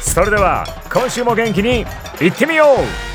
[0.00, 1.84] それでは今週も元気に
[2.20, 3.10] いってみよう。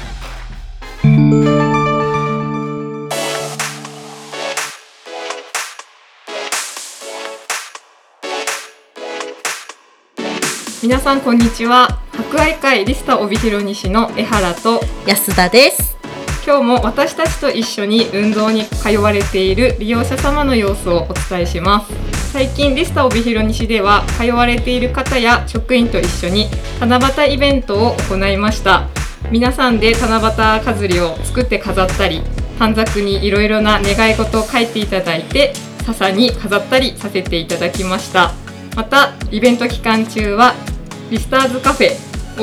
[10.81, 11.99] 皆さんこんにちは。
[12.13, 15.95] 博愛会リスタ帯広西の江原と安田です。
[16.45, 22.04] 今日も私たちと一緒に運動に通われている利用者様の様子をお伝えします
[22.35, 26.47] 最近リスタ帯広西では通われている方や職員と一緒に
[26.81, 28.89] 七夕イベントを行いました。
[29.31, 32.21] 皆さんで七夕飾りを作って飾ったり
[32.59, 35.53] 短冊にいろいろな願い事を書いていただいて
[35.85, 38.33] 笹に飾ったりさせていただきました。
[38.75, 40.55] またイベント期間中は
[41.09, 41.91] リスターズカフェ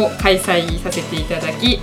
[0.03, 1.81] を開催させていただき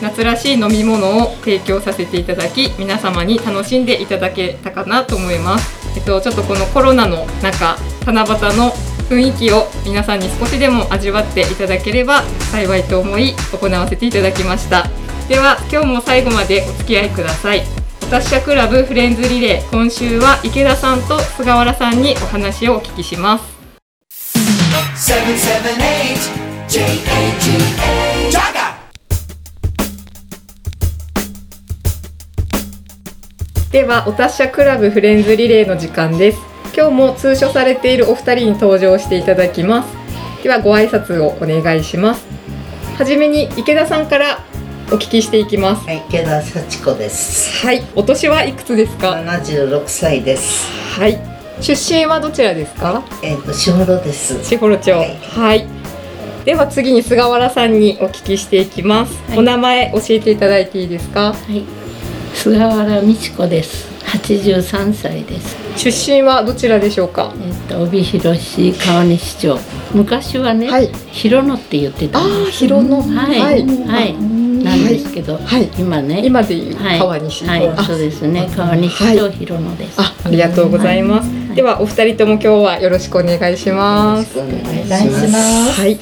[0.00, 8.72] 夏らしい飲み物を提供させていただき皆様に楽しんでいただけたかなと思います、えっと、ちょっとこのコロナの中七夕の
[9.08, 14.88] 雰囲気を皆さんに少しでも味わっていただければ幸いと思い行わせていただきました。
[15.28, 17.62] では今日も最後までお付き合いください。
[18.02, 23.60] 私社クラブフレンズリレー今週は池田さんと菅原さんにお話をお聞きします。
[26.68, 28.59] 778JAGA
[33.70, 36.38] ではお達者クラブフレンズリレーの時間です。
[36.76, 40.42] 今日も通所されているお二人に登場していただきます。
[40.42, 42.26] ではご挨拶をお願いします。
[42.98, 44.44] はじめに池田さんから
[44.88, 45.86] お聞きしていきます。
[45.86, 47.64] はい、池田幸子です。
[47.64, 50.66] はいお年はいくつですか？76歳です。
[50.98, 51.18] はい
[51.60, 53.04] 出身はどちらですか？
[53.22, 54.42] えっ、と、しほろです。
[54.44, 54.90] 士幌町。
[54.90, 55.16] はい。
[55.16, 55.66] はい。
[56.44, 59.38] では次に菅原さんにお聞きしていきます、はい。
[59.38, 61.34] お名前教えていただいていいですか？
[61.34, 61.64] はい
[62.34, 63.88] 菅原美智子です。
[64.06, 65.56] 83歳です。
[65.76, 67.32] 出身はどちらでしょうか？
[67.46, 69.58] えっと帯広市川西町。
[69.94, 70.88] 昔はね、はい。
[71.12, 72.36] 広野って言ってたんです。
[72.36, 73.02] あー広野。
[73.02, 73.40] はい。
[73.40, 73.64] はい。
[73.86, 75.68] はい、なんですけど、はい。
[75.78, 76.22] 今ね。
[76.24, 76.98] 今でいうはい。
[76.98, 78.48] 川西はい、あそうですね。
[78.56, 81.28] 川西町広野です、あ、ありがとうございます。
[81.28, 81.56] はい。
[81.56, 84.38] ではお二人とも今日はよろしくお願いします。
[84.38, 85.38] よろしくお願いしま
[85.72, 85.80] す。
[85.80, 85.98] はい。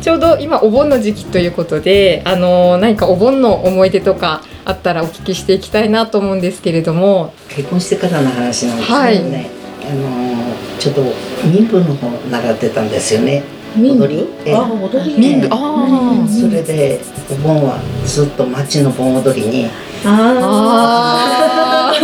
[0.00, 8.98] ちょうど今お盆の時期ということで、あの何かお盆の思い出とかあったらお聞きしていきたいなと思うんですけれども、結婚してからの話なんですけど
[9.30, 9.50] ね。
[9.82, 10.42] あのー
[10.78, 11.02] ちょっと
[11.46, 13.44] 民部の方習ってたんですよね。
[13.76, 14.26] 踊り？
[14.44, 14.54] ええ。
[14.54, 15.16] 踊り？
[15.16, 17.00] 民部あそれで
[17.30, 19.70] お盆はずっと町の盆踊りに
[20.04, 22.00] あ、あ踊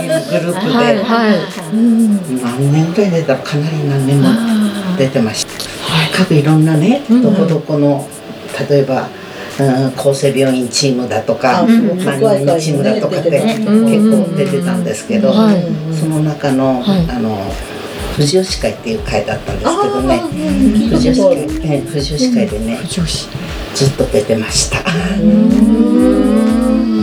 [0.00, 1.36] りのグループで、はいはい。
[2.42, 4.28] 何年ぐらい出たらかなり何年も
[4.96, 5.52] 出てました。
[6.16, 7.22] 各いろんなね、うん。
[7.22, 8.08] どこどこの
[8.68, 9.08] 例えば、
[9.58, 15.64] うん、厚生病院チームだとか、うん何々チームだとかって結構出てたんですけど、はい。
[15.94, 17.06] その中の、はい。
[17.10, 17.38] あの
[18.16, 20.20] 藤吉会っていう会だったんですけどね、
[20.90, 22.78] 藤吉会、ええ藤吉会でね。
[23.74, 24.78] ずっと出てました。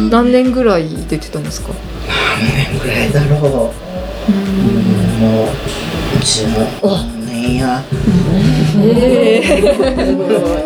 [0.09, 1.69] 何年ぐらい出てたんですか？
[2.39, 3.71] 何年ぐらいだろ
[4.27, 4.31] う。
[4.31, 4.35] うん。
[5.19, 5.47] もう
[6.19, 7.83] 10年や。
[8.75, 9.61] ええ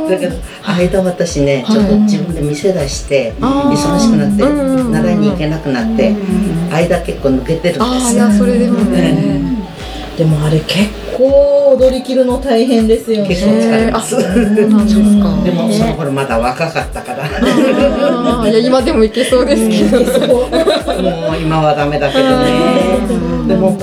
[0.09, 4.43] だけど間私ねちょっと自分で店出して忙しくなって
[4.91, 6.15] 習いに行けなくなって
[6.71, 9.57] 間結構抜けてるん、ですよいや、それでもね。
[10.17, 13.27] でもあれ結構踊り切るの大変ですよね。
[13.27, 14.65] 結構疲れますで。
[14.65, 17.27] もその頃まだ若かったから
[18.49, 19.99] いや今でもいけそうですけど。
[20.27, 20.47] も
[21.33, 23.77] う今はダメだけどねでも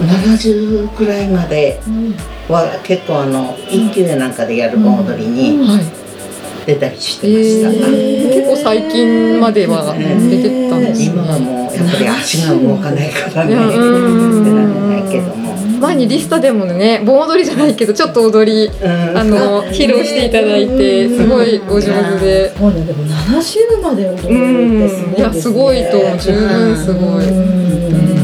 [0.00, 1.80] 70くらいまで
[2.48, 6.06] は結構あの一級やなんかでやる盆踊りにはい。
[6.66, 11.06] 出たりしてえました、ー、結構最近までは出てたんですね。
[11.06, 13.54] 今はもうやっぱり足が動かないからね。
[13.54, 15.46] 出られないけども。
[15.78, 19.16] 前にリスタでもね盆踊りじゃないけどちょっと踊りうん。
[19.16, 22.56] あの披露していただいてすごいお上手で。
[22.56, 25.12] そうねでも7週まで踊るってすごいですね。
[25.12, 26.18] ん、いやすごいと思う。
[26.18, 27.26] 十分すごい。
[27.26, 28.15] ね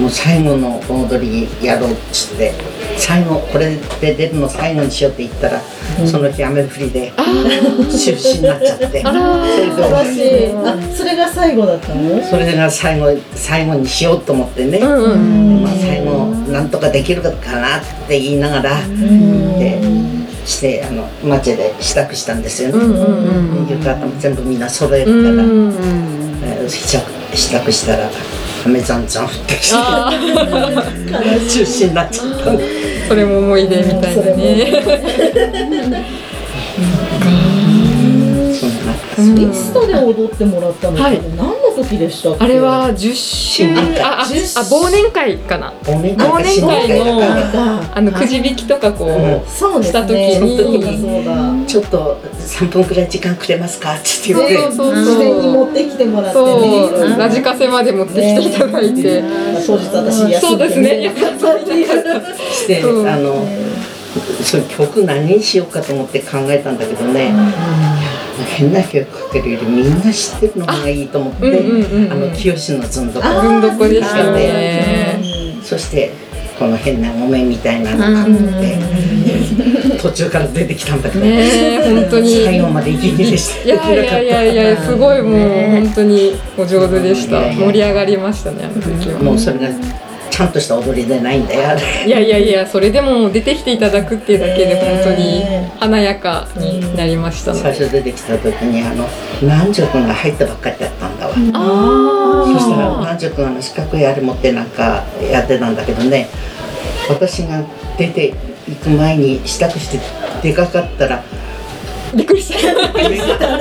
[0.00, 2.54] もう最後の盆踊りやろうっつって
[2.96, 5.60] 最後これで出るの最後にしようって言ったら、
[6.06, 7.22] その日雨降りで中
[8.12, 9.02] 止になっちゃって。
[10.96, 12.22] それが最後だったの？
[12.24, 15.62] それが最後最後にしようと思ってね、うんうん。
[15.64, 19.80] まあ、最後なんとかできるかなって言いながら、で
[20.46, 22.94] してあの町で支度したんですよね、うん
[23.60, 25.72] うん浴衣も全部みんな揃えるうから、ん。
[26.42, 27.04] えー支度
[27.36, 28.10] 支度したら
[28.66, 29.74] 雨ざんざん降ってきて。
[29.76, 30.10] あ
[31.48, 32.44] 中止になっちゃった。
[33.08, 34.82] それも思い出みたいなね。
[39.52, 42.44] ストで踊ってもらったのってはい何の時でしたっけ？
[42.44, 43.64] あれは十周
[44.00, 45.72] あああ忘年会かな。
[45.82, 46.24] 忘年会。
[46.98, 49.10] のがあのくじ引きとかこう。
[49.50, 50.58] した時に。
[50.58, 53.94] そうだそうだちょっと3分くらい時間くれますか？
[53.94, 54.56] って言って。
[54.56, 57.16] そうそう事前に持ってきてもらってね。
[57.16, 59.22] ラジカセまで持ってきていただいて。
[59.64, 61.14] 当日私休そうんですね。
[62.50, 63.46] してあの
[64.42, 67.32] その曲何にしようかと思って考えたんだけどね、
[68.56, 72.12] 変な曲かけるよりみんな知ってるのがいいと思って、うんうんうんうん。
[72.12, 75.20] あの清のずんどこあずんどこでしたね。
[75.62, 76.10] そして
[76.60, 82.44] この変な木綿みたいなのかぶって途中から出てきたんだけど、ねえ本当に。
[82.44, 85.40] 最後まで息切れしていやいやいやいや すごいもう
[85.70, 87.40] 本当にお上手でした。
[87.50, 89.18] 盛り上がりましたねあの時は。
[89.20, 89.68] もうそれが
[90.40, 95.44] ちゃんとした踊りでないんだよいやいやいやそれでも出てきていただくっていうだけで本当に
[95.78, 97.62] 華やかになりましたので。
[97.62, 99.06] 最初出てきた時にあの
[99.42, 106.28] 南條君が入ったばっかりだったんだわあそしたら南條君あの四角いあれ持ってなんかやってたんだけどね
[107.10, 107.62] 私が
[107.98, 108.34] 出て
[108.66, 110.00] 行く前に支度して
[110.42, 111.22] 出かかったら
[112.14, 112.74] びっくりした。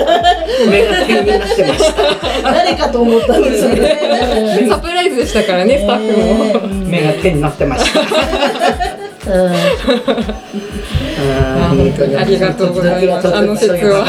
[0.65, 2.01] 目が目が点になってました。
[2.43, 6.75] 誰かと思ったんですよねサプライズでしたからねスタッフも。
[6.89, 7.99] 目が点になってました。
[7.99, 9.51] うん。
[11.21, 13.35] あー本当にありがとうございます。
[13.35, 14.05] あの説は。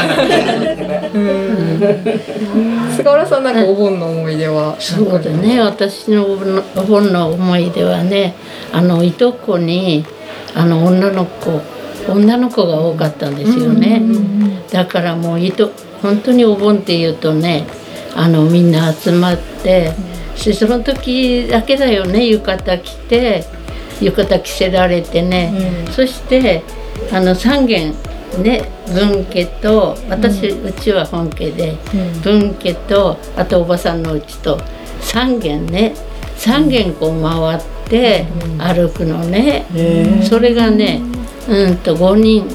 [2.95, 4.75] 菅原さんなんかお盆の思い出は？
[4.79, 5.59] そうだね。
[5.61, 8.33] 私のお盆のお盆の思い出はね
[8.71, 10.05] あのいとこに
[10.55, 11.61] あの女の子
[12.09, 14.01] 女の子が多かったんですよね、
[14.71, 15.69] だからもういと
[16.01, 17.65] 本当にお盆っていうとね
[18.15, 19.93] あのみんな集まって、
[20.43, 23.45] でその時だけだよね浴衣着て
[24.01, 26.63] 浴衣着せられてね、そして
[27.11, 27.93] あの3軒
[28.41, 31.77] ね分家と私、うちは本家で、
[32.23, 34.57] 分家とあとおばさんのうちと
[35.01, 35.93] 3軒ね
[36.37, 38.25] 3軒こう回って
[38.57, 39.65] 歩くのね、
[40.23, 41.01] それがね
[41.47, 42.47] うんと5人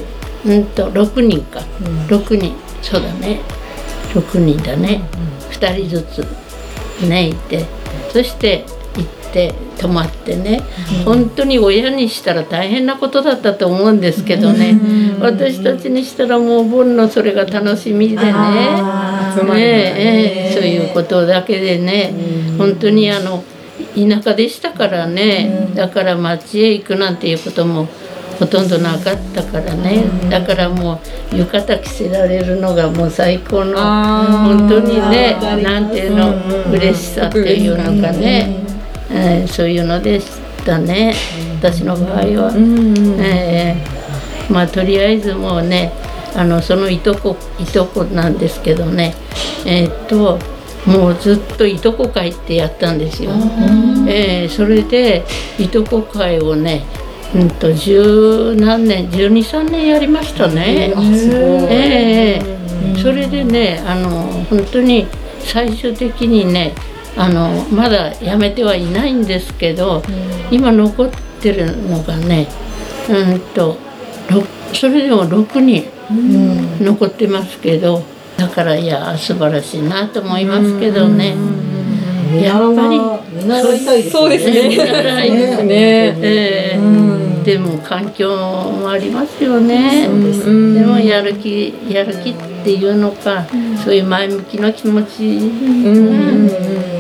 [0.45, 1.61] うんと6人か、
[2.09, 2.55] 6人
[2.91, 3.41] そうだね。
[4.15, 5.03] 6人だね、
[5.51, 7.67] 2人ずつねいて
[8.13, 8.65] そして
[8.97, 10.63] 行って泊まってね、
[11.05, 14.81] 本当に親にしたら大変なことだったと思うんですけどね、
[15.21, 18.23] 私たちにしたらもうお盆のそれが楽しみでね。
[18.23, 18.33] ね
[19.59, 22.15] ええそういうことだけでね、
[22.57, 23.45] 本当にあの
[23.95, 27.89] 田舎でしたからね、だから町へ行くなんていうことも
[28.39, 31.01] ほとんどなかったからね、だからも
[31.33, 38.65] う浴衣着せられるのがもう最高の本当にねなんていうの嬉しさっていうのかね、
[39.11, 40.27] えーそういうのでし
[40.65, 41.15] たね。
[41.59, 42.53] 私の場合は。
[43.21, 43.77] え
[44.51, 45.93] えまあとりあえずもうね
[46.35, 49.15] あのそのいとこいとこなんですけどね。
[49.65, 50.39] えーっと
[50.87, 53.31] もうずっといとこ会ってやったんですよ。
[54.09, 55.25] ええそれで
[55.59, 56.85] いとこ会をね
[57.35, 60.93] うんと十何年12、3年やりましたね。
[61.69, 62.57] ええ
[63.03, 65.07] それでねあの本当に
[65.41, 66.75] 最終的にね
[67.17, 70.03] あのまだやめてはいないんですけど、
[70.51, 72.49] 今残ってるのがね
[73.09, 73.77] うんと
[74.31, 74.43] ろ
[74.73, 75.85] それでも6人
[76.81, 78.03] 残ってますけど
[78.37, 81.37] だからいや素晴らしいなと思いますけどね。
[82.43, 82.99] やっぱり
[83.33, 84.69] 見習いたいですそうですね。
[84.69, 85.75] 見習いですね。
[86.21, 87.16] ええ
[87.47, 90.09] でも環境もありますよね。
[90.09, 90.75] うん。
[90.75, 92.35] でもやる気やる気っ
[92.65, 93.47] ていうのか、
[93.85, 96.51] そういう前向きな気持ち、うん。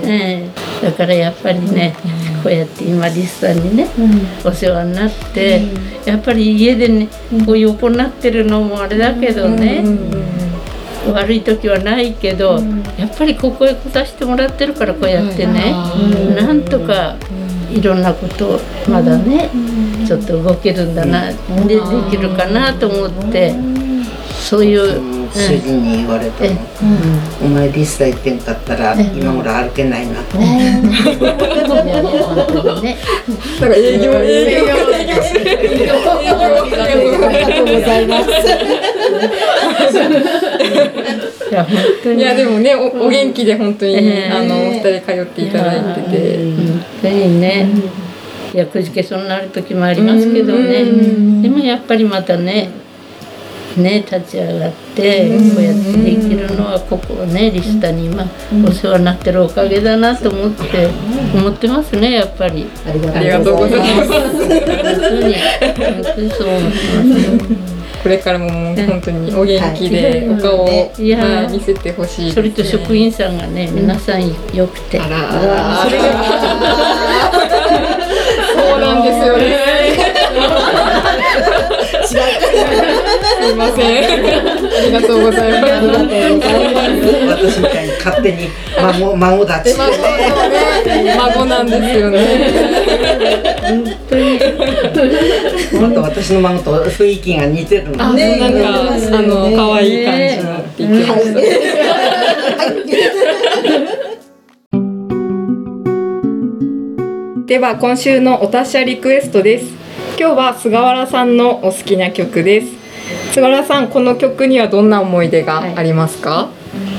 [0.04, 0.48] え
[0.80, 0.84] え。
[0.84, 1.96] だからやっぱりね、
[2.44, 3.88] こうやって今リスさんにね、
[4.44, 5.62] お世話になって、
[6.04, 7.08] やっぱり家でね
[7.44, 9.84] こう横になってるのもあれだけどね、
[11.12, 12.60] 悪い時はないけど、
[12.96, 15.72] やっぱりここへ来させてもらってるからこうやってね、
[16.36, 17.16] なんとか
[17.72, 19.50] いろんなことまだね
[20.06, 23.54] ちょっと動けるんだな、でできるかなと思って
[24.40, 25.16] そういう、うん。
[25.34, 26.56] 主人に言われたのえ
[27.44, 30.38] 「お前リスタ行ってんかったら今頃歩けないな」と。
[30.38, 31.34] いやいや
[32.24, 32.96] 本当にね
[33.60, 34.86] なんか営業営業あ
[36.16, 38.30] りがとうございます。
[41.50, 47.68] いや本当にいやでもねおお元気で本当に、ええあのお二人通っていただいてて、本当にね、
[48.56, 50.82] いやくじけそうになる時もありますけどね、
[51.42, 52.70] でもやっぱりまたね
[53.76, 58.24] ね立ち上がってこうやってできるのはここねリスタに今
[58.66, 60.88] お世話になってるおかげだなと思って
[61.34, 62.66] 思ってますねやっぱり。
[62.86, 64.10] ありがとうございます。
[64.10, 65.34] 本当に。
[65.34, 66.30] 本当に。
[66.30, 70.92] そう思ってますこれからも本当にお元気でお顔を、
[71.50, 75.84] 見せてほしいそれと職員さんがね皆さん良くて、それが
[78.96, 79.42] なんですよね
[82.06, 84.16] すいませんあ
[84.86, 85.72] りがとうございます。
[87.26, 88.48] 私みたいに勝手に
[88.80, 89.92] 孫孫だち孫
[91.16, 91.66] 孫なん。
[91.66, 92.18] ですよね
[95.72, 97.90] 本当私の孫と雰囲気が似てる。
[97.90, 98.58] のあ、ねなんか、
[99.18, 100.84] あの可愛い感じのって
[107.46, 109.66] では今週のお達者リクエストです。
[110.18, 112.72] 今日は菅原さんのお好きな曲です。
[113.32, 116.50] 菅原さん、この曲にはどんな思い出がありますか？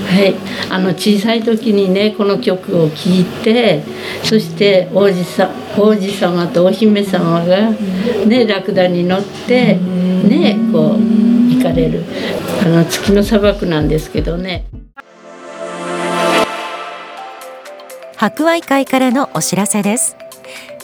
[0.08, 0.34] はい、
[0.72, 3.84] あの小さい時にねこの曲を聴いて
[4.24, 7.72] そして王子さ王子様とお姫様が
[8.26, 10.98] ねラクダに乗ってねこう
[11.54, 12.06] 行かれる
[12.66, 14.66] あの月の砂漠なんですけどね
[18.16, 20.17] 博愛会からのお知らせです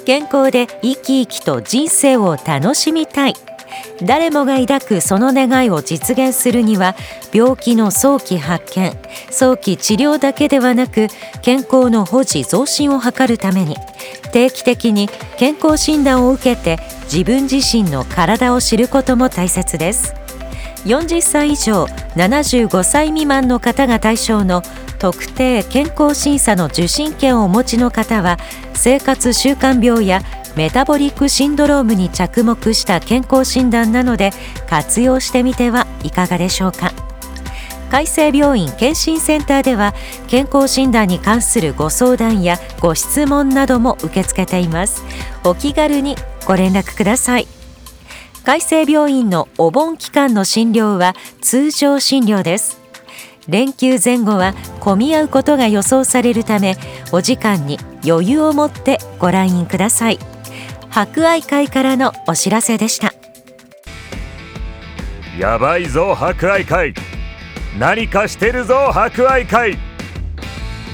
[0.04, 3.34] 健康で生き生きと人生を楽しみたい。
[4.04, 6.96] 誰もが抱くその願いを実現するには
[7.34, 8.96] 病気の早期発見
[9.32, 11.08] 早期治療だけではなく
[11.42, 13.76] 健康の保持増進を図るために
[14.32, 16.78] 定期的に健康診断を受けて
[17.12, 20.14] 自分自身の体を知ることも大切です。
[20.86, 24.62] 40歳以上75歳未満の方が対象の
[25.04, 28.38] 特定健康審査の受診券をお持ちの方は
[28.74, 30.22] 生活習慣病や
[30.56, 34.32] メタボリックシンドロームに着目した健康診断なので
[34.70, 36.94] 活用してみてはいかがでしょうか。
[37.92, 39.94] 海生病院健診センターでは
[40.30, 45.04] 健康診断に関するご相談やご質問なども受け付けています。
[45.44, 47.48] お気軽にご連絡ください。
[48.46, 52.83] 海生病院のお盆期間の診療は通常診療です。
[53.48, 56.78] 連休前後は混み合うことが予想されるため
[57.12, 60.20] お時間に余裕を持ってご来院ください。
[60.90, 63.14] 博愛会からのお知らせでした。
[65.38, 66.94] やばいぞ博愛会。
[67.80, 69.78] 何かしてるぞ博愛会。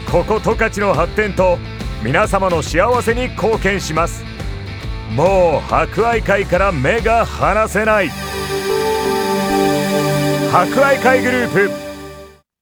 [0.10, 1.60] ここ十勝の発展と
[2.02, 4.24] 皆様の幸せに貢献します。
[5.14, 8.10] もう博愛会から目が離せない。
[10.52, 11.89] 博愛会グループ。